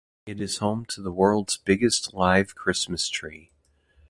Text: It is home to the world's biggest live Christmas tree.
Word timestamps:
It 0.25 0.41
is 0.41 0.57
home 0.57 0.85
to 0.85 1.01
the 1.03 1.11
world's 1.11 1.57
biggest 1.57 2.11
live 2.15 2.55
Christmas 2.55 3.07
tree. 3.07 3.51